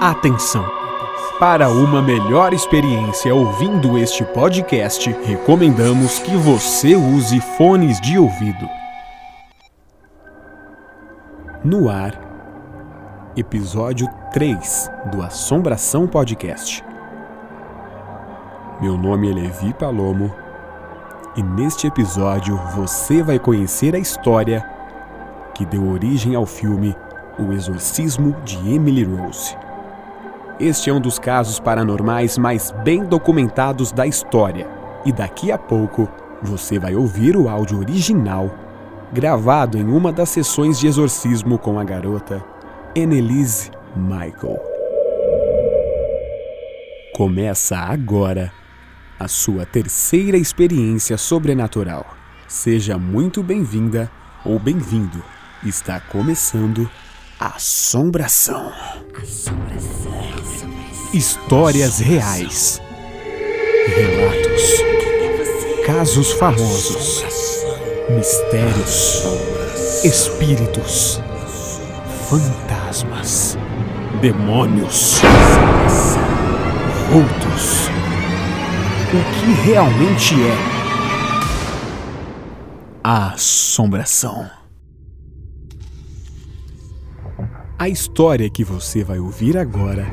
Atenção! 0.00 0.64
Para 1.38 1.70
uma 1.70 2.02
melhor 2.02 2.52
experiência 2.52 3.34
ouvindo 3.34 3.96
este 3.96 4.24
podcast, 4.24 5.10
recomendamos 5.24 6.18
que 6.18 6.36
você 6.36 6.94
use 6.94 7.40
fones 7.56 8.00
de 8.00 8.18
ouvido. 8.18 8.68
No 11.64 11.88
ar, 11.88 12.12
episódio 13.36 14.06
3 14.32 14.90
do 15.12 15.22
Assombração 15.22 16.06
Podcast. 16.06 16.84
Meu 18.80 18.96
nome 18.96 19.30
é 19.30 19.34
Levi 19.34 19.72
Palomo 19.74 20.34
e 21.36 21.42
neste 21.42 21.86
episódio 21.86 22.56
você 22.74 23.22
vai 23.22 23.38
conhecer 23.38 23.94
a 23.94 23.98
história 23.98 24.66
que 25.54 25.64
deu 25.64 25.90
origem 25.90 26.34
ao 26.34 26.44
filme 26.44 26.94
O 27.40 27.54
Exorcismo 27.54 28.36
de 28.44 28.56
Emily 28.70 29.02
Rose. 29.02 29.56
Este 30.60 30.90
é 30.90 30.92
um 30.92 31.00
dos 31.00 31.18
casos 31.18 31.58
paranormais 31.58 32.36
mais 32.36 32.70
bem 32.84 33.02
documentados 33.02 33.92
da 33.92 34.06
história, 34.06 34.68
e 35.06 35.12
daqui 35.12 35.50
a 35.50 35.56
pouco 35.56 36.06
você 36.42 36.78
vai 36.78 36.94
ouvir 36.94 37.38
o 37.38 37.48
áudio 37.48 37.78
original, 37.78 38.54
gravado 39.10 39.78
em 39.78 39.84
uma 39.84 40.12
das 40.12 40.28
sessões 40.28 40.78
de 40.78 40.86
exorcismo 40.86 41.58
com 41.58 41.78
a 41.78 41.84
garota 41.84 42.44
Annelise 42.94 43.70
Michael. 43.96 44.60
Começa 47.16 47.78
agora 47.78 48.52
a 49.18 49.28
sua 49.28 49.64
terceira 49.64 50.36
experiência 50.36 51.16
sobrenatural. 51.16 52.04
Seja 52.46 52.98
muito 52.98 53.42
bem-vinda 53.42 54.10
ou 54.44 54.58
bem-vindo. 54.58 55.22
Está 55.64 56.00
começando 56.00 56.88
Assombração. 57.40 58.70
Assombração. 59.16 60.12
Histórias 61.14 61.98
reais. 61.98 62.82
Relatos. 63.86 64.62
Casos 65.86 66.32
famosos. 66.32 67.24
Mistérios. 68.10 69.24
Espíritos. 70.04 71.18
Fantasmas. 72.28 73.56
Demônios. 74.20 75.22
Vultos. 77.10 77.88
O 79.14 79.24
que 79.40 79.50
realmente 79.62 80.34
é 80.34 80.56
a 83.02 83.32
assombração? 83.32 84.59
A 87.80 87.88
história 87.88 88.50
que 88.50 88.62
você 88.62 89.02
vai 89.02 89.18
ouvir 89.18 89.56
agora 89.56 90.06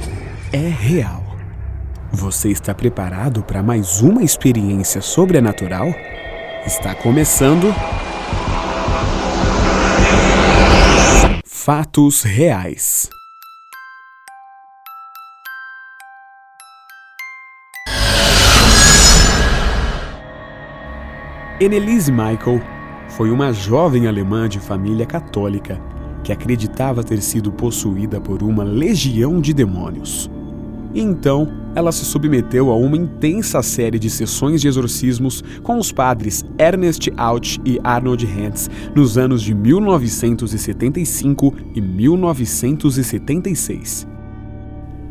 é 0.53 0.69
real. 0.69 1.21
Você 2.13 2.47
está 2.47 2.73
preparado 2.73 3.43
para 3.43 3.61
mais 3.61 3.99
uma 3.99 4.23
experiência 4.23 5.01
sobrenatural? 5.01 5.93
Está 6.65 6.95
começando. 6.95 7.67
Fatos 11.43 12.23
reais. 12.23 13.09
Annelise 21.61 22.13
Michael 22.13 22.61
foi 23.09 23.29
uma 23.29 23.51
jovem 23.51 24.07
alemã 24.07 24.47
de 24.47 24.57
família 24.57 25.05
católica 25.05 25.96
que 26.27 26.33
acreditava 26.33 27.05
ter 27.05 27.21
sido 27.21 27.53
possuída 27.53 28.19
por 28.19 28.43
uma 28.43 28.61
legião 28.61 29.39
de 29.39 29.53
demônios. 29.53 30.29
Então, 30.93 31.47
ela 31.73 31.89
se 31.89 32.03
submeteu 32.03 32.69
a 32.69 32.75
uma 32.75 32.97
intensa 32.97 33.63
série 33.63 33.97
de 33.97 34.09
sessões 34.09 34.59
de 34.59 34.67
exorcismos 34.67 35.41
com 35.63 35.77
os 35.77 35.89
padres 35.89 36.43
Ernest 36.57 37.09
Out 37.15 37.61
e 37.63 37.79
Arnold 37.81 38.25
Hentz 38.25 38.69
nos 38.93 39.17
anos 39.17 39.41
de 39.41 39.53
1975 39.53 41.53
e 41.73 41.79
1976. 41.79 44.16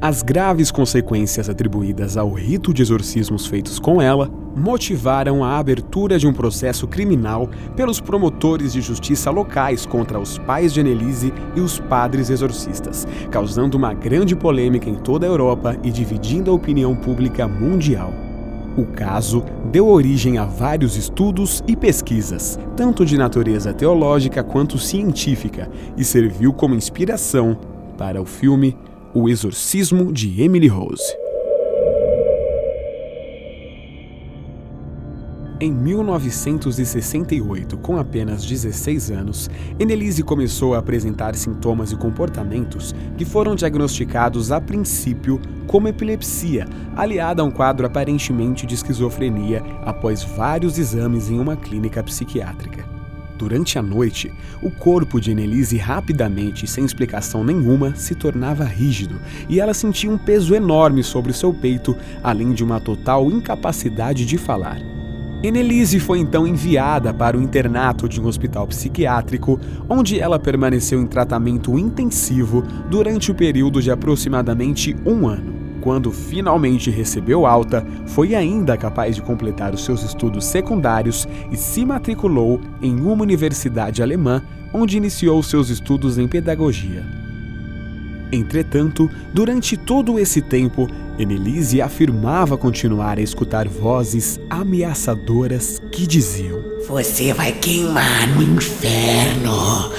As 0.00 0.22
graves 0.22 0.70
consequências 0.70 1.48
atribuídas 1.48 2.18
ao 2.18 2.30
rito 2.30 2.72
de 2.74 2.82
exorcismos 2.82 3.46
feitos 3.46 3.78
com 3.78 4.00
ela 4.00 4.30
motivaram 4.54 5.42
a 5.42 5.56
abertura 5.56 6.18
de 6.18 6.26
um 6.26 6.34
processo 6.34 6.86
criminal 6.86 7.48
pelos 7.74 7.98
promotores 7.98 8.74
de 8.74 8.82
justiça 8.82 9.30
locais 9.30 9.86
contra 9.86 10.18
os 10.20 10.36
pais 10.36 10.74
de 10.74 10.80
Annelise 10.80 11.32
e 11.54 11.60
os 11.60 11.78
padres 11.78 12.28
exorcistas, 12.28 13.08
causando 13.30 13.78
uma 13.78 13.94
grande 13.94 14.36
polêmica 14.36 14.88
em 14.88 14.96
toda 14.96 15.24
a 15.24 15.30
Europa 15.30 15.78
e 15.82 15.90
dividindo 15.90 16.50
a 16.50 16.54
opinião 16.54 16.94
pública 16.94 17.48
mundial. 17.48 18.12
O 18.76 18.84
caso 18.84 19.42
deu 19.72 19.88
origem 19.88 20.36
a 20.36 20.44
vários 20.44 20.94
estudos 20.96 21.64
e 21.66 21.74
pesquisas, 21.74 22.58
tanto 22.76 23.06
de 23.06 23.16
natureza 23.16 23.72
teológica 23.72 24.44
quanto 24.44 24.78
científica, 24.78 25.70
e 25.96 26.04
serviu 26.04 26.52
como 26.52 26.74
inspiração 26.74 27.58
para 27.96 28.20
o 28.20 28.26
filme 28.26 28.76
o 29.18 29.30
Exorcismo 29.30 30.12
de 30.12 30.42
Emily 30.42 30.68
Rose. 30.68 31.16
Em 35.58 35.72
1968, 35.72 37.78
com 37.78 37.96
apenas 37.96 38.44
16 38.44 39.10
anos, 39.10 39.48
Annelise 39.80 40.22
começou 40.22 40.74
a 40.74 40.78
apresentar 40.80 41.34
sintomas 41.34 41.92
e 41.92 41.96
comportamentos 41.96 42.94
que 43.16 43.24
foram 43.24 43.54
diagnosticados 43.54 44.52
a 44.52 44.60
princípio 44.60 45.40
como 45.66 45.88
epilepsia, 45.88 46.68
aliada 46.94 47.40
a 47.40 47.44
um 47.46 47.50
quadro 47.50 47.86
aparentemente 47.86 48.66
de 48.66 48.74
esquizofrenia 48.74 49.62
após 49.86 50.22
vários 50.22 50.78
exames 50.78 51.30
em 51.30 51.40
uma 51.40 51.56
clínica 51.56 52.02
psiquiátrica. 52.02 52.85
Durante 53.38 53.78
a 53.78 53.82
noite, 53.82 54.32
o 54.62 54.70
corpo 54.70 55.20
de 55.20 55.30
Annelise 55.30 55.76
rapidamente, 55.76 56.66
sem 56.66 56.84
explicação 56.84 57.44
nenhuma, 57.44 57.94
se 57.94 58.14
tornava 58.14 58.64
rígido 58.64 59.20
e 59.48 59.60
ela 59.60 59.74
sentia 59.74 60.10
um 60.10 60.16
peso 60.16 60.54
enorme 60.54 61.02
sobre 61.02 61.32
seu 61.32 61.52
peito, 61.52 61.94
além 62.22 62.52
de 62.52 62.64
uma 62.64 62.80
total 62.80 63.30
incapacidade 63.30 64.24
de 64.24 64.38
falar. 64.38 64.78
Annelise 65.44 66.00
foi 66.00 66.18
então 66.18 66.46
enviada 66.46 67.12
para 67.12 67.36
o 67.36 67.42
internato 67.42 68.08
de 68.08 68.20
um 68.20 68.26
hospital 68.26 68.66
psiquiátrico, 68.66 69.60
onde 69.86 70.18
ela 70.18 70.38
permaneceu 70.38 71.00
em 71.00 71.06
tratamento 71.06 71.78
intensivo 71.78 72.62
durante 72.90 73.30
o 73.30 73.34
período 73.34 73.82
de 73.82 73.90
aproximadamente 73.90 74.96
um 75.04 75.28
ano 75.28 75.55
quando 75.86 76.10
finalmente 76.10 76.90
recebeu 76.90 77.46
alta, 77.46 77.86
foi 78.06 78.34
ainda 78.34 78.76
capaz 78.76 79.14
de 79.14 79.22
completar 79.22 79.72
os 79.72 79.84
seus 79.84 80.02
estudos 80.02 80.44
secundários 80.44 81.28
e 81.48 81.56
se 81.56 81.84
matriculou 81.84 82.60
em 82.82 82.98
uma 83.00 83.22
universidade 83.22 84.02
alemã, 84.02 84.42
onde 84.74 84.96
iniciou 84.96 85.40
seus 85.44 85.68
estudos 85.70 86.18
em 86.18 86.26
pedagogia. 86.26 87.06
Entretanto, 88.32 89.08
durante 89.32 89.76
todo 89.76 90.18
esse 90.18 90.42
tempo, 90.42 90.88
Annelise 91.20 91.80
afirmava 91.80 92.58
continuar 92.58 93.18
a 93.18 93.22
escutar 93.22 93.68
vozes 93.68 94.40
ameaçadoras 94.50 95.80
que 95.92 96.04
diziam: 96.04 96.60
Você 96.88 97.32
vai 97.32 97.52
queimar 97.52 98.26
no 98.34 98.42
inferno, 98.42 99.92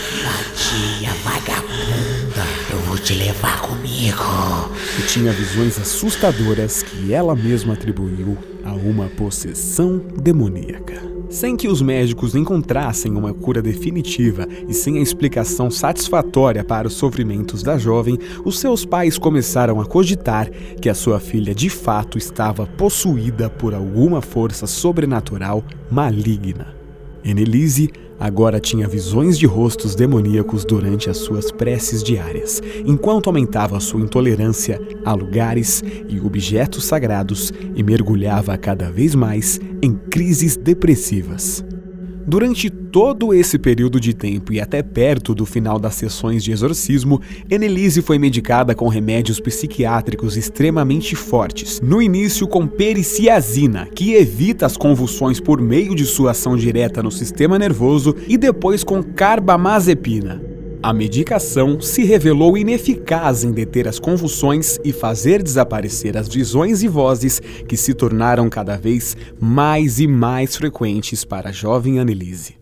te 3.07 3.13
levar 3.13 3.61
comigo. 3.61 4.21
E 4.99 5.07
tinha 5.07 5.31
visões 5.31 5.79
assustadoras 5.79 6.83
que 6.83 7.13
ela 7.13 7.33
mesma 7.37 7.73
atribuiu 7.73 8.37
a 8.65 8.73
uma 8.73 9.07
possessão 9.07 10.01
demoníaca. 10.21 11.01
Sem 11.29 11.55
que 11.55 11.69
os 11.69 11.81
médicos 11.81 12.35
encontrassem 12.35 13.13
uma 13.13 13.33
cura 13.33 13.61
definitiva 13.61 14.45
e 14.67 14.73
sem 14.73 14.97
a 14.97 15.01
explicação 15.01 15.71
satisfatória 15.71 16.65
para 16.65 16.89
os 16.89 16.95
sofrimentos 16.95 17.63
da 17.63 17.77
jovem, 17.77 18.19
os 18.43 18.59
seus 18.59 18.83
pais 18.83 19.17
começaram 19.17 19.79
a 19.79 19.85
cogitar 19.85 20.49
que 20.81 20.89
a 20.89 20.93
sua 20.93 21.17
filha 21.17 21.55
de 21.55 21.69
fato 21.69 22.17
estava 22.17 22.67
possuída 22.67 23.49
por 23.49 23.73
alguma 23.73 24.21
força 24.21 24.67
sobrenatural 24.67 25.63
maligna. 25.89 26.75
Annelise 27.25 27.89
agora 28.19 28.59
tinha 28.59 28.87
visões 28.87 29.37
de 29.37 29.45
rostos 29.45 29.95
demoníacos 29.95 30.65
durante 30.65 31.09
as 31.09 31.17
suas 31.17 31.51
preces 31.51 32.03
diárias, 32.03 32.61
enquanto 32.85 33.27
aumentava 33.27 33.79
sua 33.79 34.01
intolerância 34.01 34.81
a 35.05 35.13
lugares 35.13 35.83
e 36.09 36.19
objetos 36.19 36.85
sagrados 36.85 37.53
e 37.75 37.83
mergulhava 37.83 38.57
cada 38.57 38.91
vez 38.91 39.15
mais 39.15 39.59
em 39.81 39.93
crises 39.95 40.55
depressivas. 40.57 41.63
Durante 42.29 42.69
todo 42.69 43.33
esse 43.33 43.57
período 43.57 44.01
de 44.01 44.13
tempo 44.13 44.51
e 44.51 44.59
até 44.59 44.83
perto 44.83 45.33
do 45.33 45.45
final 45.45 45.79
das 45.79 45.95
sessões 45.95 46.43
de 46.43 46.51
exorcismo, 46.51 47.21
Annelise 47.49 48.01
foi 48.01 48.19
medicada 48.19 48.75
com 48.75 48.89
remédios 48.89 49.39
psiquiátricos 49.39 50.35
extremamente 50.35 51.15
fortes. 51.15 51.79
No 51.79 52.01
início 52.01 52.45
com 52.45 52.67
periciazina, 52.67 53.87
que 53.95 54.13
evita 54.13 54.65
as 54.65 54.75
convulsões 54.75 55.39
por 55.39 55.61
meio 55.61 55.95
de 55.95 56.03
sua 56.03 56.31
ação 56.31 56.57
direta 56.57 57.01
no 57.01 57.11
sistema 57.11 57.57
nervoso, 57.57 58.13
e 58.27 58.37
depois 58.37 58.83
com 58.83 59.01
carbamazepina. 59.01 60.56
A 60.81 60.93
medicação 60.93 61.81
se 61.81 62.03
revelou 62.03 62.57
ineficaz 62.57 63.43
em 63.43 63.51
deter 63.51 63.87
as 63.87 63.97
convulsões 63.97 64.77
e 64.83 64.93
fazer 64.93 65.41
desaparecer 65.41 66.15
as 66.15 66.27
visões 66.27 66.83
e 66.83 66.87
vozes 66.87 67.39
que 67.67 67.75
se 67.75 67.93
tornaram 67.93 68.47
cada 68.47 68.77
vez 68.77 69.17
mais 69.39 69.99
e 69.99 70.07
mais 70.07 70.55
frequentes 70.55 71.25
para 71.25 71.49
a 71.49 71.51
jovem 71.51 71.99
Annelise. 71.99 72.57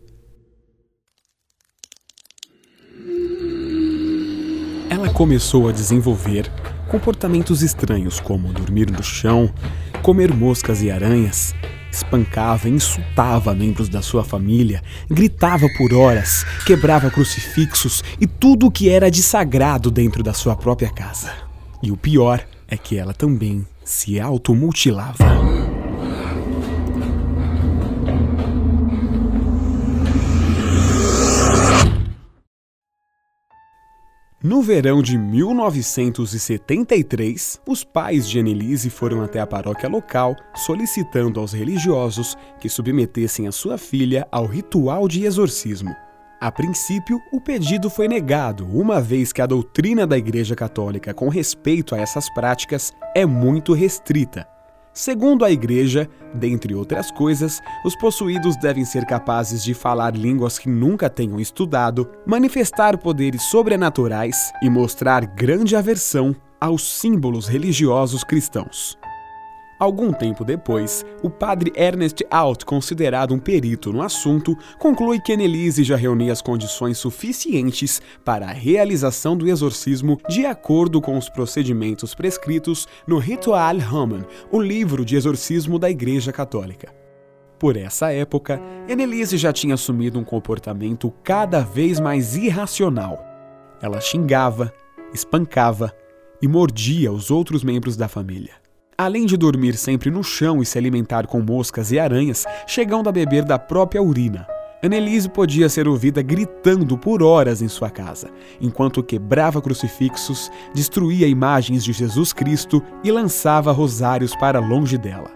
Ela 4.90 5.10
começou 5.10 5.68
a 5.68 5.72
desenvolver 5.74 6.50
comportamentos 6.88 7.62
estranhos, 7.62 8.20
como 8.20 8.54
dormir 8.54 8.90
no 8.90 9.04
chão, 9.04 9.54
comer 10.02 10.34
moscas 10.34 10.82
e 10.82 10.90
aranhas, 10.90 11.54
espancava 11.96 12.70
insultava 12.70 13.56
membros 13.56 13.90
da 13.90 14.02
sua 14.02 14.24
família, 14.24 14.84
gritava 15.10 15.68
por 15.78 15.94
horas, 15.94 16.46
quebrava 16.66 17.10
crucifixos 17.10 18.04
e 18.20 18.28
tudo 18.28 18.68
o 18.68 18.72
que 18.72 18.90
era 18.90 19.10
de 19.10 19.24
sagrado 19.24 19.90
dentro 19.90 20.22
da 20.22 20.34
sua 20.34 20.56
própria 20.56 20.90
casa. 20.90 21.32
E 21.82 21.92
o 21.92 21.98
pior 21.98 22.46
é 22.68 22.78
que 22.78 22.98
ela 22.98 23.14
também 23.14 23.66
se 23.84 24.20
automutilava. 24.20 25.55
No 34.46 34.62
verão 34.62 35.02
de 35.02 35.18
1973, 35.18 37.60
os 37.68 37.84
pais 37.84 38.30
de 38.30 38.40
Annelise 38.40 38.92
foram 38.92 39.24
até 39.24 39.40
a 39.40 39.48
paróquia 39.48 39.90
local 39.90 40.36
solicitando 40.56 41.40
aos 41.40 41.52
religiosos 41.52 42.38
que 42.60 42.70
submetessem 42.70 43.48
a 43.48 43.52
sua 43.52 43.80
filha 43.80 44.28
ao 44.32 44.46
ritual 44.46 45.08
de 45.08 45.26
exorcismo. 45.26 45.90
A 46.40 46.52
princípio, 46.52 47.20
o 47.34 47.42
pedido 47.42 47.90
foi 47.90 48.08
negado, 48.08 48.68
uma 48.72 49.02
vez 49.02 49.34
que 49.34 49.42
a 49.42 49.48
doutrina 49.48 50.06
da 50.06 50.16
Igreja 50.16 50.56
Católica 50.56 51.12
com 51.12 51.28
respeito 51.28 51.96
a 51.96 51.98
essas 51.98 52.32
práticas 52.32 52.94
é 53.16 53.26
muito 53.26 53.74
restrita 53.74 54.48
Segundo 54.98 55.44
a 55.44 55.52
Igreja, 55.52 56.10
dentre 56.34 56.74
outras 56.74 57.12
coisas, 57.12 57.60
os 57.84 57.98
possuídos 57.98 58.56
devem 58.56 58.86
ser 58.86 59.06
capazes 59.06 59.62
de 59.62 59.74
falar 59.74 60.16
línguas 60.16 60.58
que 60.58 60.70
nunca 60.70 61.10
tenham 61.10 61.38
estudado, 61.38 62.10
manifestar 62.26 62.98
poderes 62.98 63.44
sobrenaturais 63.44 64.54
e 64.64 64.70
mostrar 64.70 65.26
grande 65.26 65.76
aversão 65.76 66.34
aos 66.62 66.98
símbolos 66.98 67.46
religiosos 67.46 68.24
cristãos. 68.24 68.98
Algum 69.78 70.14
tempo 70.14 70.46
depois, 70.46 71.06
o 71.22 71.30
padre 71.30 71.74
Ernest 71.76 72.26
Alt, 72.32 72.64
considerado 72.64 73.34
um 73.34 73.40
perito 73.40 73.92
no 73.92 74.02
assunto, 74.02 74.58
conclui 74.80 75.20
que 75.20 75.34
Annelise 75.34 75.84
já 75.84 75.98
reunia 75.98 76.32
as 76.32 76.42
condições 76.42 76.98
suficientes 76.98 78.02
para 78.24 78.46
a 78.46 78.54
realização 78.54 79.36
do 79.36 79.48
exorcismo 79.50 80.18
de 80.30 80.46
acordo 80.46 81.02
com 81.02 81.18
os 81.18 81.28
procedimentos 81.28 82.16
prescritos 82.16 82.88
no 83.06 83.18
Ritual 83.18 83.78
Roman, 83.80 84.26
o 84.50 84.62
livro 84.62 85.04
de 85.04 85.18
exorcismo 85.18 85.78
da 85.78 85.90
Igreja 85.90 86.32
Católica. 86.32 86.94
Por 87.60 87.76
essa 87.76 88.14
época, 88.14 88.62
Annelise 88.90 89.38
já 89.38 89.52
tinha 89.52 89.74
assumido 89.74 90.18
um 90.18 90.24
comportamento 90.24 91.12
cada 91.22 91.60
vez 91.62 92.00
mais 92.00 92.38
irracional. 92.38 93.22
Ela 93.82 94.00
xingava, 94.00 94.74
espancava 95.14 95.94
e 96.42 96.48
mordia 96.48 97.12
os 97.12 97.30
outros 97.30 97.62
membros 97.62 97.98
da 97.98 98.08
família. 98.08 98.65
Além 98.98 99.26
de 99.26 99.36
dormir 99.36 99.76
sempre 99.76 100.10
no 100.10 100.24
chão 100.24 100.62
e 100.62 100.66
se 100.66 100.78
alimentar 100.78 101.28
com 101.28 101.42
moscas 101.42 101.92
e 101.92 102.00
aranhas, 102.00 102.46
chegando 102.66 103.10
a 103.10 103.12
beber 103.12 103.44
da 103.44 103.60
própria 103.60 104.02
urina. 104.02 104.48
Annelise 104.82 105.28
podia 105.28 105.68
ser 105.68 105.86
ouvida 105.86 106.22
gritando 106.22 106.98
por 106.98 107.22
horas 107.22 107.62
em 107.62 107.68
sua 107.68 107.90
casa, 107.90 108.30
enquanto 108.62 109.04
quebrava 109.04 109.62
crucifixos, 109.62 110.50
destruía 110.74 111.28
imagens 111.28 111.84
de 111.84 111.92
Jesus 111.92 112.32
Cristo 112.32 112.82
e 113.04 113.12
lançava 113.12 113.74
rosários 113.74 114.34
para 114.36 114.60
longe 114.60 114.98
dela. 114.98 115.32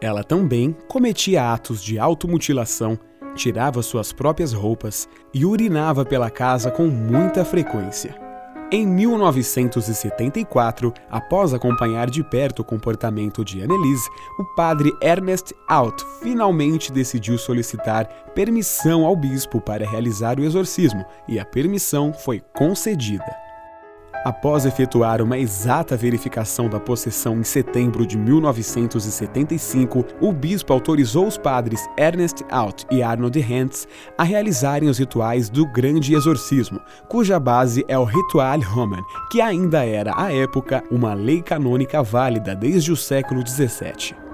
Ela 0.00 0.24
também 0.24 0.74
cometia 0.88 1.52
atos 1.52 1.82
de 1.82 2.00
automutilação, 2.00 2.98
tirava 3.34 3.80
suas 3.82 4.12
próprias 4.12 4.52
roupas 4.52 5.08
e 5.32 5.44
urinava 5.44 6.04
pela 6.04 6.30
casa 6.30 6.70
com 6.70 6.88
muita 6.88 7.44
frequência. 7.44 8.27
Em 8.70 8.86
1974, 8.86 10.92
após 11.08 11.54
acompanhar 11.54 12.10
de 12.10 12.22
perto 12.22 12.60
o 12.60 12.64
comportamento 12.64 13.42
de 13.42 13.62
Annelise, 13.62 14.06
o 14.38 14.44
padre 14.54 14.92
Ernest 15.02 15.54
Alt 15.66 16.02
finalmente 16.20 16.92
decidiu 16.92 17.38
solicitar 17.38 18.06
permissão 18.34 19.06
ao 19.06 19.16
bispo 19.16 19.58
para 19.58 19.88
realizar 19.88 20.38
o 20.38 20.44
exorcismo, 20.44 21.02
e 21.26 21.40
a 21.40 21.46
permissão 21.46 22.12
foi 22.12 22.42
concedida. 22.54 23.47
Após 24.24 24.66
efetuar 24.66 25.22
uma 25.22 25.38
exata 25.38 25.96
verificação 25.96 26.68
da 26.68 26.80
possessão 26.80 27.38
em 27.38 27.44
setembro 27.44 28.04
de 28.04 28.18
1975, 28.18 30.04
o 30.20 30.32
bispo 30.32 30.72
autorizou 30.72 31.26
os 31.26 31.38
padres 31.38 31.88
Ernest 31.96 32.44
Alt 32.50 32.84
e 32.90 33.02
Arnold 33.02 33.38
Hentz 33.38 33.86
a 34.16 34.24
realizarem 34.24 34.88
os 34.88 34.98
rituais 34.98 35.48
do 35.48 35.64
Grande 35.66 36.14
Exorcismo, 36.14 36.80
cuja 37.08 37.38
base 37.38 37.84
é 37.86 37.96
o 37.96 38.04
Ritual 38.04 38.60
Roman, 38.60 39.02
que 39.30 39.40
ainda 39.40 39.86
era, 39.86 40.12
à 40.16 40.32
época, 40.32 40.82
uma 40.90 41.14
lei 41.14 41.40
canônica 41.40 42.02
válida 42.02 42.56
desde 42.56 42.90
o 42.90 42.96
século 42.96 43.46
XVII. 43.46 44.27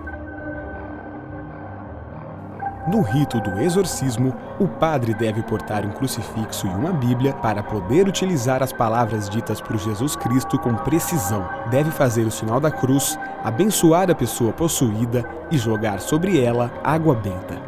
No 2.86 3.00
rito 3.00 3.40
do 3.40 3.58
exorcismo, 3.60 4.34
o 4.60 4.68
padre 4.68 5.14
deve 5.14 5.42
portar 5.42 5.86
um 5.86 5.90
crucifixo 5.90 6.66
e 6.66 6.70
uma 6.70 6.92
Bíblia 6.92 7.32
para 7.32 7.62
poder 7.62 8.06
utilizar 8.06 8.62
as 8.62 8.74
palavras 8.74 9.30
ditas 9.30 9.58
por 9.58 9.78
Jesus 9.78 10.14
Cristo 10.16 10.58
com 10.58 10.74
precisão. 10.74 11.48
Deve 11.70 11.90
fazer 11.90 12.26
o 12.26 12.30
sinal 12.30 12.60
da 12.60 12.70
cruz, 12.70 13.18
abençoar 13.42 14.10
a 14.10 14.14
pessoa 14.14 14.52
possuída 14.52 15.24
e 15.50 15.56
jogar 15.56 15.98
sobre 15.98 16.38
ela 16.38 16.70
água 16.84 17.14
benta. 17.14 17.58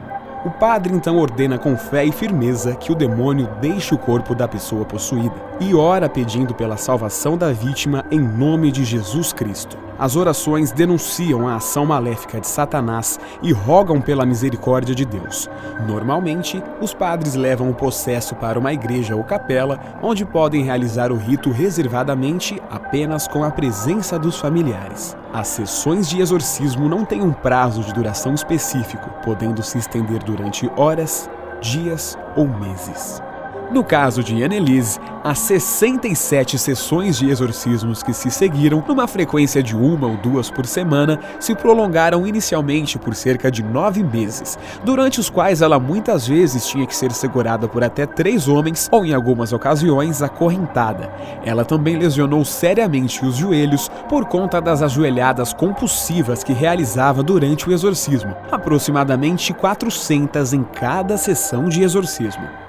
O 0.45 0.51
padre 0.51 0.95
então 0.95 1.17
ordena 1.17 1.59
com 1.59 1.79
fé 1.79 2.05
e 2.05 2.13
firmeza 2.13 2.77
que 2.77 2.93
o 2.93 2.95
demônio 2.95 3.49
deixe 3.59 3.95
o 3.95 3.99
corpo 3.99 4.35
da 4.35 4.47
pessoa 4.47 4.85
possuída 4.85 5.35
e 5.59 5.75
ora 5.75 6.11
pedindo 6.11 6.55
pela 6.55 6.77
salvação 6.77 7.39
da 7.39 7.51
vítima 7.53 8.05
em 8.11 8.21
nome 8.21 8.71
de 8.71 8.85
Jesus 8.85 9.33
Cristo. 9.33 9.86
As 9.99 10.15
orações 10.15 10.73
denunciam 10.73 11.49
a 11.49 11.57
ação 11.57 11.87
maléfica 11.87 12.41
de 12.41 12.47
Satanás 12.47 13.19
e 13.43 13.53
rogam 13.53 14.01
pela 14.01 14.27
misericórdia 14.27 14.95
de 14.95 15.05
Deus. 15.05 15.49
Normalmente, 15.87 16.63
os 16.81 16.93
padres 16.93 17.35
levam 17.35 17.71
o 17.71 17.75
possesso 17.75 18.35
para 18.35 18.59
uma 18.59 18.73
igreja 18.73 19.17
ou 19.17 19.25
capela, 19.25 19.81
onde 20.03 20.25
podem 20.25 20.65
realizar 20.65 21.11
o 21.11 21.17
rito 21.17 21.51
reservadamente 21.51 22.61
apenas 22.71 23.27
com 23.27 23.43
a 23.43 23.51
presença 23.51 24.19
dos 24.19 24.39
familiares. 24.39 25.17
As 25.33 25.49
sessões 25.49 26.09
de 26.09 26.21
exorcismo 26.21 26.89
não 26.89 27.05
têm 27.05 27.23
um 27.23 27.33
prazo 27.33 27.83
de 27.83 27.93
duração 27.93 28.35
específico, 28.35 29.11
podendo 29.25 29.63
se 29.63 29.79
estender 29.79 30.23
durante 30.23 30.71
horas, 30.77 31.31
dias 31.61 32.19
ou 32.37 32.47
meses. 32.47 33.23
No 33.69 33.83
caso 33.83 34.23
de 34.23 34.45
Annelise, 34.45 34.99
as 35.25 35.41
67 35.41 36.57
sessões 36.57 37.19
de 37.19 37.29
exorcismos 37.29 38.01
que 38.01 38.15
se 38.15 38.31
seguiram, 38.31 38.83
numa 38.87 39.09
frequência 39.09 39.61
de 39.61 39.75
uma 39.75 40.07
ou 40.07 40.17
duas 40.17 40.49
por 40.49 40.65
semana, 40.65 41.19
se 41.41 41.53
prolongaram 41.53 42.25
inicialmente 42.25 42.97
por 42.97 43.13
cerca 43.17 43.51
de 43.51 43.65
nove 43.65 44.05
meses, 44.05 44.57
durante 44.85 45.19
os 45.19 45.29
quais 45.29 45.63
ela 45.63 45.81
muitas 45.81 46.29
vezes 46.29 46.69
tinha 46.69 46.87
que 46.87 46.95
ser 46.95 47.11
segurada 47.11 47.67
por 47.67 47.83
até 47.83 48.07
três 48.07 48.47
homens 48.47 48.89
ou, 48.93 49.05
em 49.05 49.13
algumas 49.13 49.53
ocasiões, 49.53 50.23
acorrentada. 50.23 51.11
Ela 51.45 51.65
também 51.65 51.99
lesionou 51.99 52.45
seriamente 52.45 53.25
os 53.27 53.35
joelhos 53.35 53.91
por 54.09 54.27
conta 54.27 54.61
das 54.61 54.81
ajoelhadas 54.81 55.53
compulsivas 55.53 56.45
que 56.45 56.53
realizava 56.53 57.21
durante 57.21 57.69
o 57.69 57.73
exorcismo, 57.73 58.33
aproximadamente 58.53 59.53
400 59.53 60.53
em 60.53 60.63
cada 60.63 61.17
sessão 61.17 61.69
de 61.69 61.83
exorcismo. 61.83 62.66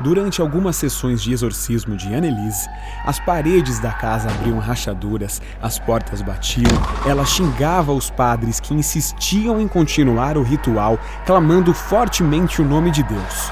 Durante 0.00 0.40
algumas 0.40 0.74
sessões 0.74 1.22
de 1.22 1.32
exorcismo 1.32 1.96
de 1.96 2.12
Annelise, 2.12 2.68
as 3.06 3.20
paredes 3.20 3.78
da 3.78 3.92
casa 3.92 4.28
abriam 4.28 4.58
rachaduras, 4.58 5.40
as 5.62 5.78
portas 5.78 6.20
batiam, 6.20 6.72
ela 7.06 7.24
xingava 7.24 7.92
os 7.92 8.10
padres 8.10 8.58
que 8.58 8.74
insistiam 8.74 9.60
em 9.60 9.68
continuar 9.68 10.36
o 10.36 10.42
ritual, 10.42 10.98
clamando 11.24 11.72
fortemente 11.72 12.60
o 12.60 12.64
nome 12.64 12.90
de 12.90 13.04
Deus. 13.04 13.50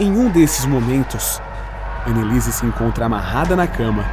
Em 0.00 0.10
um 0.10 0.30
desses 0.30 0.64
momentos, 0.64 1.40
Annelise 2.06 2.52
se 2.52 2.64
encontra 2.64 3.04
amarrada 3.04 3.54
na 3.54 3.66
cama 3.66 4.04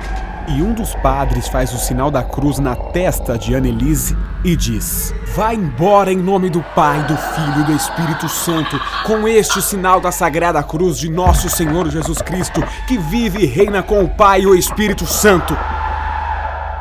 e 0.47 0.61
um 0.61 0.73
dos 0.73 0.93
padres 0.95 1.47
faz 1.47 1.73
o 1.73 1.77
sinal 1.77 2.11
da 2.11 2.23
cruz 2.23 2.59
na 2.59 2.75
testa 2.75 3.37
de 3.37 3.55
Annelise 3.55 4.15
e 4.43 4.55
diz: 4.55 5.13
Vá 5.35 5.53
embora 5.53 6.11
em 6.11 6.17
nome 6.17 6.49
do 6.49 6.61
Pai, 6.75 7.01
do 7.03 7.17
Filho 7.17 7.61
e 7.61 7.63
do 7.63 7.73
Espírito 7.73 8.29
Santo, 8.29 8.79
com 9.05 9.27
este 9.27 9.61
sinal 9.61 10.01
da 10.01 10.11
sagrada 10.11 10.63
cruz 10.63 10.97
de 10.97 11.11
nosso 11.11 11.47
Senhor 11.47 11.87
Jesus 11.91 12.23
Cristo, 12.23 12.63
que 12.87 12.97
vive 12.97 13.43
e 13.43 13.45
reina 13.45 13.83
com 13.83 14.03
o 14.03 14.09
Pai 14.09 14.41
e 14.41 14.47
o 14.47 14.55
Espírito 14.55 15.05
Santo. 15.05 15.55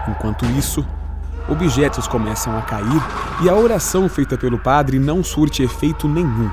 Enquanto 0.08 0.46
isso, 0.46 0.86
objetos 1.46 2.08
começam 2.08 2.56
a 2.56 2.62
cair 2.62 3.02
e 3.42 3.48
a 3.50 3.54
oração 3.54 4.08
feita 4.08 4.38
pelo 4.38 4.58
padre 4.58 4.98
não 4.98 5.22
surte 5.22 5.62
efeito 5.62 6.08
nenhum. 6.08 6.50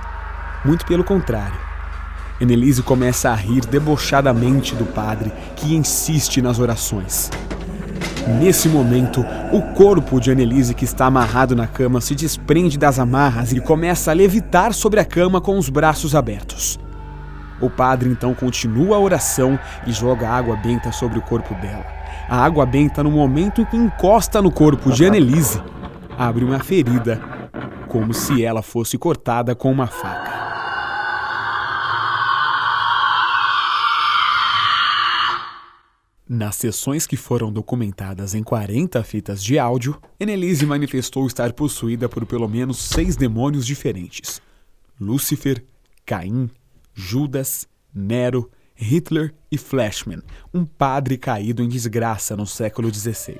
Muito 0.65 0.85
pelo 0.85 1.05
contrário. 1.05 1.57
Annelise 2.41 2.83
começa 2.83 3.29
a 3.29 3.35
rir 3.35 3.61
debochadamente 3.65 4.75
do 4.75 4.85
padre, 4.85 5.31
que 5.55 5.73
insiste 5.73 6.41
nas 6.41 6.59
orações. 6.59 7.29
Nesse 8.39 8.69
momento, 8.69 9.25
o 9.51 9.61
corpo 9.73 10.19
de 10.19 10.31
Annelise, 10.31 10.73
que 10.73 10.85
está 10.85 11.07
amarrado 11.07 11.55
na 11.55 11.67
cama, 11.67 11.99
se 11.99 12.15
desprende 12.15 12.77
das 12.77 12.99
amarras 12.99 13.51
e 13.51 13.59
começa 13.59 14.11
a 14.11 14.13
levitar 14.13 14.73
sobre 14.73 14.99
a 14.99 15.05
cama 15.05 15.41
com 15.41 15.57
os 15.57 15.69
braços 15.69 16.15
abertos. 16.15 16.79
O 17.59 17.69
padre 17.69 18.09
então 18.09 18.33
continua 18.33 18.97
a 18.97 18.99
oração 18.99 19.59
e 19.85 19.91
joga 19.91 20.29
água 20.29 20.55
benta 20.55 20.91
sobre 20.91 21.19
o 21.19 21.21
corpo 21.21 21.53
dela. 21.55 21.85
A 22.27 22.37
água 22.43 22.65
benta, 22.65 23.03
no 23.03 23.11
momento 23.11 23.61
em 23.61 23.65
que 23.65 23.77
encosta 23.77 24.41
no 24.41 24.51
corpo 24.51 24.91
de 24.91 25.05
Annelise, 25.05 25.61
abre 26.17 26.43
uma 26.43 26.59
ferida, 26.59 27.19
como 27.87 28.13
se 28.13 28.43
ela 28.43 28.61
fosse 28.61 28.97
cortada 28.97 29.53
com 29.53 29.71
uma 29.71 29.87
faca. 29.87 30.30
Nas 36.41 36.55
sessões 36.55 37.05
que 37.05 37.15
foram 37.15 37.53
documentadas 37.53 38.33
em 38.33 38.41
40 38.41 39.03
fitas 39.03 39.43
de 39.43 39.59
áudio, 39.59 40.01
Annelise 40.19 40.65
manifestou 40.65 41.27
estar 41.27 41.53
possuída 41.53 42.09
por 42.09 42.25
pelo 42.25 42.49
menos 42.49 42.79
seis 42.79 43.15
demônios 43.15 43.63
diferentes: 43.63 44.41
Lúcifer, 44.99 45.63
Caim, 46.03 46.49
Judas, 46.95 47.67
Nero, 47.93 48.49
Hitler 48.73 49.35
e 49.51 49.57
Flashman, 49.59 50.23
um 50.51 50.65
padre 50.65 51.15
caído 51.15 51.61
em 51.61 51.69
desgraça 51.69 52.35
no 52.35 52.47
século 52.47 52.91
XVI. 52.91 53.37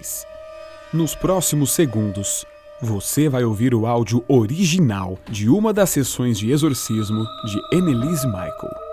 Nos 0.94 1.16
próximos 1.16 1.72
segundos, 1.72 2.46
você 2.80 3.28
vai 3.28 3.44
ouvir 3.44 3.74
o 3.74 3.88
áudio 3.88 4.24
original 4.28 5.18
de 5.28 5.50
uma 5.50 5.74
das 5.74 5.90
sessões 5.90 6.38
de 6.38 6.52
exorcismo 6.52 7.26
de 7.48 7.76
Annelise 7.76 8.28
Michael. 8.28 8.91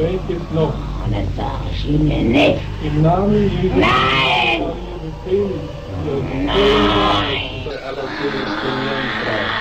Im 0.00 0.16
Namen 3.02 3.50
Jesu. 3.62 3.76
Nein! 3.76 4.62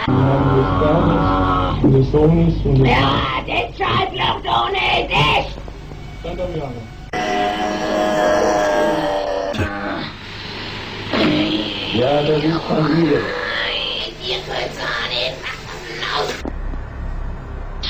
Im 0.07 0.23
Namen 0.23 0.55
des 0.55 0.69
Vaters 0.79 1.83
und 1.83 1.91
des 1.91 2.07
Sohnes 2.11 2.55
und 2.63 2.75
des 2.79 2.87
Ja, 2.87 3.43
das 3.45 3.77
Scheißloch 3.77 4.39
ohne 4.45 4.85
dich! 5.09 5.47
Santa 6.23 6.45
Mariana. 6.47 6.81
Ja, 11.93 12.23
das 12.23 12.43
ist 12.43 12.61
von 12.61 13.01
mir. 13.01 13.19
Ihr 14.21 14.39
könnt's 14.47 14.79
auch 14.79 15.09
nicht 15.09 15.41
machen. 15.41 15.48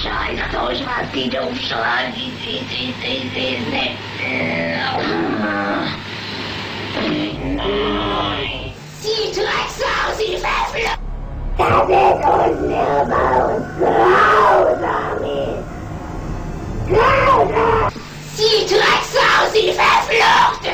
Scheiß 0.09 0.69
euch, 0.69 0.83
was 0.85 1.11
die 1.13 1.29
da 1.29 1.41
umschreiben. 1.41 2.13
Sieh 9.01 9.31
Drecksau, 9.31 10.05
sie 10.17 10.37
Fesseln! 10.37 10.97
Sie 18.35 18.57
Drecksau, 18.67 19.39
sie 19.53 19.71
Verfluchte! 19.73 20.73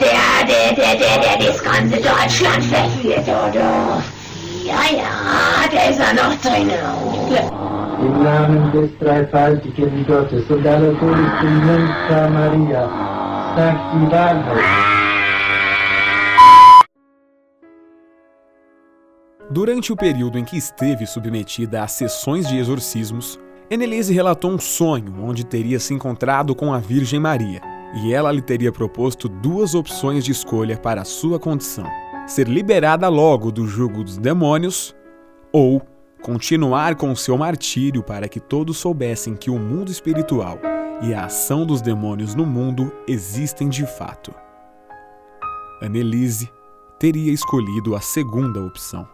Der, 0.00 0.46
der, 0.46 0.72
der, 0.74 0.94
der, 0.96 1.18
der 1.18 1.46
das 1.46 1.62
ganze 1.62 1.96
Deutschland 1.96 2.64
verführt, 2.64 3.28
oder? 3.28 4.02
Ja, 4.64 4.82
ja, 4.90 5.68
der 5.70 5.90
ist 5.90 5.98
ja 5.98 6.14
noch 6.14 6.34
drin. 6.40 6.70
Im 8.00 8.22
Namen 8.22 8.72
des 8.72 8.90
dreifaltigen 8.98 10.06
Gottes 10.06 10.48
und 10.48 10.66
aller 10.66 10.98
Todesgemeinde 10.98 12.30
Maria, 12.32 12.88
sagt 13.54 13.94
die 13.94 14.10
Wahrheit. 14.10 14.64
Durante 19.50 19.92
o 19.92 19.96
período 19.96 20.38
em 20.38 20.44
que 20.44 20.56
esteve 20.56 21.06
submetida 21.06 21.82
a 21.82 21.86
sessões 21.86 22.48
de 22.48 22.56
exorcismos, 22.56 23.38
Annelise 23.70 24.14
relatou 24.14 24.50
um 24.50 24.58
sonho 24.58 25.14
onde 25.22 25.44
teria 25.44 25.78
se 25.78 25.92
encontrado 25.92 26.54
com 26.54 26.72
a 26.72 26.78
Virgem 26.78 27.20
Maria 27.20 27.60
e 28.02 28.14
ela 28.14 28.32
lhe 28.32 28.40
teria 28.40 28.72
proposto 28.72 29.28
duas 29.28 29.74
opções 29.74 30.24
de 30.24 30.32
escolha 30.32 30.78
para 30.78 31.02
a 31.02 31.04
sua 31.04 31.38
condição: 31.38 31.86
ser 32.26 32.48
liberada 32.48 33.08
logo 33.08 33.52
do 33.52 33.66
jugo 33.66 34.02
dos 34.02 34.16
demônios 34.16 34.94
ou 35.52 35.82
continuar 36.22 36.94
com 36.94 37.14
seu 37.14 37.36
martírio 37.36 38.02
para 38.02 38.28
que 38.28 38.40
todos 38.40 38.78
soubessem 38.78 39.34
que 39.34 39.50
o 39.50 39.58
mundo 39.58 39.90
espiritual 39.90 40.58
e 41.02 41.12
a 41.12 41.26
ação 41.26 41.66
dos 41.66 41.82
demônios 41.82 42.34
no 42.34 42.46
mundo 42.46 42.92
existem 43.06 43.68
de 43.68 43.86
fato. 43.86 44.34
Annelise 45.82 46.50
teria 46.98 47.32
escolhido 47.32 47.94
a 47.94 48.00
segunda 48.00 48.64
opção. 48.64 49.13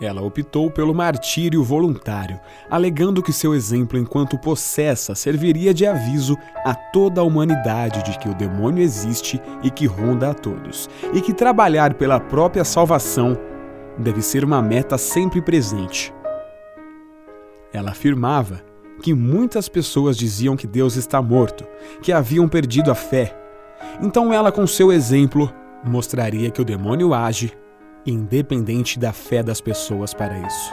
Ela 0.00 0.22
optou 0.22 0.70
pelo 0.70 0.94
martírio 0.94 1.64
voluntário, 1.64 2.38
alegando 2.70 3.22
que 3.22 3.32
seu 3.32 3.52
exemplo 3.52 3.98
enquanto 3.98 4.38
possessa 4.38 5.14
serviria 5.14 5.74
de 5.74 5.84
aviso 5.86 6.36
a 6.64 6.72
toda 6.72 7.20
a 7.20 7.24
humanidade 7.24 8.04
de 8.04 8.16
que 8.16 8.28
o 8.28 8.34
demônio 8.34 8.82
existe 8.82 9.40
e 9.60 9.70
que 9.70 9.86
ronda 9.86 10.30
a 10.30 10.34
todos, 10.34 10.88
e 11.12 11.20
que 11.20 11.34
trabalhar 11.34 11.94
pela 11.94 12.20
própria 12.20 12.64
salvação 12.64 13.36
deve 13.98 14.22
ser 14.22 14.44
uma 14.44 14.62
meta 14.62 14.96
sempre 14.96 15.42
presente. 15.42 16.14
Ela 17.72 17.90
afirmava 17.90 18.62
que 19.02 19.12
muitas 19.12 19.68
pessoas 19.68 20.16
diziam 20.16 20.56
que 20.56 20.66
Deus 20.66 20.94
está 20.94 21.20
morto, 21.20 21.66
que 22.00 22.12
haviam 22.12 22.48
perdido 22.48 22.90
a 22.90 22.94
fé. 22.94 23.36
Então 24.00 24.32
ela, 24.32 24.52
com 24.52 24.66
seu 24.66 24.92
exemplo, 24.92 25.52
mostraria 25.84 26.50
que 26.50 26.62
o 26.62 26.64
demônio 26.64 27.12
age 27.12 27.52
independente 28.10 28.98
da 28.98 29.12
fé 29.12 29.42
das 29.42 29.60
pessoas 29.60 30.14
para 30.14 30.38
isso. 30.38 30.72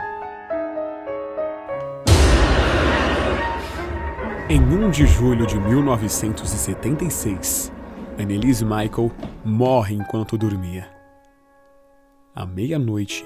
Em 4.48 4.62
1 4.62 4.92
de 4.92 5.08
julho 5.08 5.48
de 5.48 5.60
1976, 5.60 7.74
Annelise 8.18 8.64
Michael 8.64 9.12
morre 9.44 9.96
enquanto 9.96 10.38
dormia. 10.38 10.88
À 12.36 12.46
meia-noite, 12.46 13.26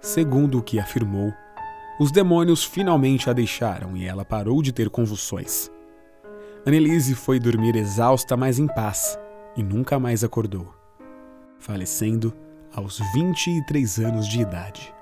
segundo 0.00 0.58
o 0.58 0.62
que 0.62 0.80
afirmou, 0.80 1.32
os 2.00 2.10
demônios 2.10 2.64
finalmente 2.64 3.28
a 3.28 3.32
deixaram 3.32 3.96
e 3.96 4.06
ela 4.06 4.24
parou 4.24 4.62
de 4.62 4.72
ter 4.72 4.88
convulsões. 4.88 5.70
Annelise 6.64 7.14
foi 7.14 7.38
dormir 7.38 7.76
exausta, 7.76 8.36
mas 8.36 8.58
em 8.58 8.66
paz, 8.66 9.18
e 9.56 9.62
nunca 9.62 9.98
mais 9.98 10.24
acordou, 10.24 10.74
falecendo 11.58 12.32
aos 12.76 13.00
23 13.14 13.98
anos 14.00 14.28
de 14.28 14.40
idade. 14.40 14.94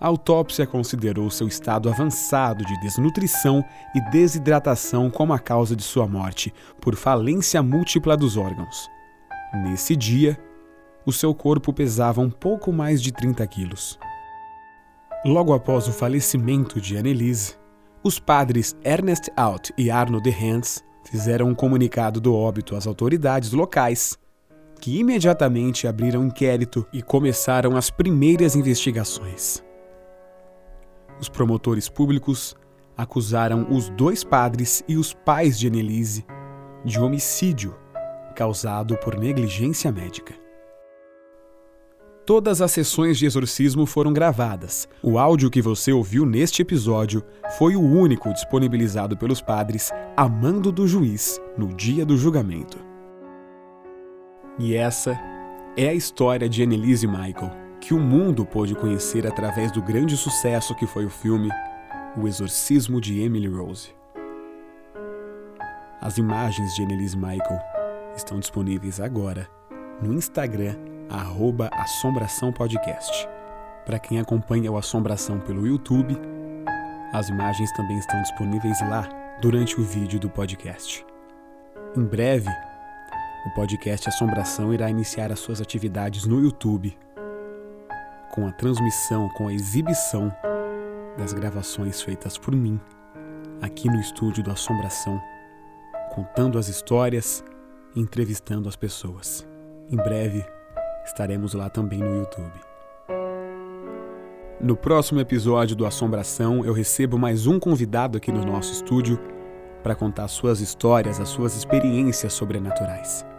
A 0.00 0.08
autópsia 0.08 0.66
considerou 0.66 1.30
seu 1.30 1.46
estado 1.46 1.88
avançado 1.88 2.64
de 2.64 2.80
desnutrição 2.80 3.64
e 3.94 4.00
desidratação 4.10 5.08
como 5.08 5.32
a 5.32 5.38
causa 5.38 5.76
de 5.76 5.82
sua 5.82 6.08
morte 6.08 6.52
por 6.80 6.96
falência 6.96 7.62
múltipla 7.62 8.16
dos 8.16 8.36
órgãos. 8.36 8.88
Nesse 9.54 9.94
dia, 9.94 10.36
o 11.06 11.12
seu 11.12 11.32
corpo 11.34 11.72
pesava 11.72 12.20
um 12.20 12.30
pouco 12.30 12.72
mais 12.72 13.00
de 13.00 13.12
30 13.12 13.46
quilos. 13.46 13.98
Logo 15.24 15.52
após 15.52 15.86
o 15.86 15.92
falecimento 15.92 16.80
de 16.80 16.96
Annelise, 16.96 17.56
os 18.02 18.18
padres 18.18 18.74
Ernest 18.82 19.30
Out 19.36 19.72
e 19.78 19.88
Arno 19.88 20.20
de 20.20 20.30
Hans 20.30 20.82
fizeram 21.04 21.48
um 21.48 21.54
comunicado 21.54 22.20
do 22.20 22.34
óbito 22.34 22.74
às 22.74 22.88
autoridades 22.88 23.52
locais 23.52 24.18
que 24.82 24.98
imediatamente 24.98 25.86
abriram 25.86 26.24
inquérito 26.24 26.84
e 26.92 27.00
começaram 27.00 27.76
as 27.76 27.88
primeiras 27.88 28.56
investigações. 28.56 29.62
Os 31.20 31.28
promotores 31.28 31.88
públicos 31.88 32.56
acusaram 32.96 33.68
os 33.70 33.88
dois 33.90 34.24
padres 34.24 34.82
e 34.88 34.96
os 34.96 35.14
pais 35.14 35.56
de 35.56 35.68
Annelise 35.68 36.26
de 36.84 36.98
homicídio 36.98 37.76
causado 38.34 38.96
por 38.96 39.16
negligência 39.16 39.92
médica. 39.92 40.34
Todas 42.26 42.60
as 42.60 42.72
sessões 42.72 43.16
de 43.18 43.26
exorcismo 43.26 43.86
foram 43.86 44.12
gravadas. 44.12 44.88
O 45.00 45.16
áudio 45.16 45.48
que 45.48 45.62
você 45.62 45.92
ouviu 45.92 46.26
neste 46.26 46.60
episódio 46.60 47.22
foi 47.56 47.76
o 47.76 47.80
único 47.80 48.32
disponibilizado 48.32 49.16
pelos 49.16 49.40
padres 49.40 49.92
a 50.16 50.28
mando 50.28 50.72
do 50.72 50.88
juiz 50.88 51.40
no 51.56 51.68
dia 51.68 52.04
do 52.04 52.16
julgamento. 52.16 52.91
E 54.58 54.74
essa 54.76 55.18
é 55.76 55.88
a 55.88 55.94
história 55.94 56.48
de 56.48 56.62
Annelise 56.62 57.06
Michael, 57.06 57.50
que 57.80 57.94
o 57.94 57.98
mundo 57.98 58.44
pôde 58.44 58.74
conhecer 58.74 59.26
através 59.26 59.72
do 59.72 59.82
grande 59.82 60.16
sucesso 60.16 60.74
que 60.74 60.86
foi 60.86 61.06
o 61.06 61.10
filme 61.10 61.48
O 62.16 62.28
Exorcismo 62.28 63.00
de 63.00 63.20
Emily 63.20 63.48
Rose. 63.48 63.94
As 66.00 66.18
imagens 66.18 66.74
de 66.74 66.82
Annelise 66.82 67.16
Michael 67.16 67.60
estão 68.14 68.38
disponíveis 68.38 69.00
agora 69.00 69.48
no 70.02 70.12
Instagram, 70.12 70.76
arroba 71.08 71.70
Assombração 71.72 72.52
Podcast. 72.52 73.28
Para 73.86 73.98
quem 73.98 74.20
acompanha 74.20 74.70
o 74.70 74.76
Assombração 74.76 75.40
pelo 75.40 75.66
YouTube, 75.66 76.18
as 77.12 77.28
imagens 77.28 77.72
também 77.72 77.98
estão 77.98 78.20
disponíveis 78.22 78.80
lá 78.82 79.08
durante 79.40 79.80
o 79.80 79.84
vídeo 79.84 80.20
do 80.20 80.28
podcast. 80.28 81.06
Em 81.96 82.04
breve, 82.04 82.50
o 83.44 83.50
podcast 83.50 84.08
Assombração 84.08 84.72
irá 84.72 84.88
iniciar 84.88 85.32
as 85.32 85.40
suas 85.40 85.60
atividades 85.60 86.26
no 86.26 86.40
YouTube, 86.40 86.96
com 88.30 88.46
a 88.46 88.52
transmissão, 88.52 89.28
com 89.30 89.48
a 89.48 89.52
exibição 89.52 90.32
das 91.18 91.32
gravações 91.32 92.00
feitas 92.00 92.38
por 92.38 92.54
mim, 92.54 92.80
aqui 93.60 93.88
no 93.88 94.00
estúdio 94.00 94.44
do 94.44 94.50
Assombração, 94.52 95.20
contando 96.14 96.56
as 96.56 96.68
histórias 96.68 97.44
e 97.96 98.00
entrevistando 98.00 98.68
as 98.68 98.76
pessoas. 98.76 99.46
Em 99.90 99.96
breve, 99.96 100.44
estaremos 101.04 101.52
lá 101.52 101.68
também 101.68 101.98
no 101.98 102.18
YouTube. 102.18 102.60
No 104.60 104.76
próximo 104.76 105.18
episódio 105.18 105.74
do 105.74 105.84
Assombração, 105.84 106.64
eu 106.64 106.72
recebo 106.72 107.18
mais 107.18 107.48
um 107.48 107.58
convidado 107.58 108.16
aqui 108.16 108.30
no 108.30 108.44
nosso 108.44 108.72
estúdio 108.72 109.18
para 109.82 109.96
contar 109.96 110.28
suas 110.28 110.60
histórias, 110.60 111.18
as 111.18 111.28
suas 111.28 111.56
experiências 111.56 112.32
sobrenaturais. 112.32 113.31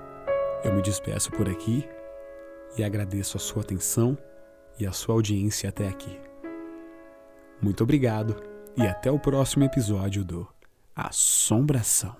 Eu 0.63 0.73
me 0.73 0.81
despeço 0.81 1.29
por 1.31 1.49
aqui 1.49 1.87
e 2.77 2.83
agradeço 2.83 3.35
a 3.35 3.39
sua 3.39 3.61
atenção 3.61 4.17
e 4.79 4.87
a 4.87 4.91
sua 4.91 5.13
audiência 5.15 5.67
até 5.67 5.87
aqui. 5.87 6.19
Muito 7.61 7.83
obrigado 7.83 8.41
e 8.75 8.81
até 8.81 9.11
o 9.11 9.19
próximo 9.19 9.65
episódio 9.65 10.23
do 10.23 10.47
Assombração. 10.95 12.15